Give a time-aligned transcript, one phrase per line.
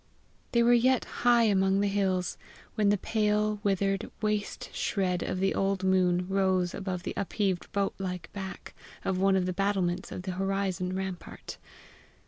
[0.51, 2.35] They were yet high among the hills,
[2.73, 7.93] when the pale, withered, waste shred of the old moon rose above the upheaved boat
[7.99, 8.73] like back
[9.05, 11.59] of one of the battlements of the horizon rampart.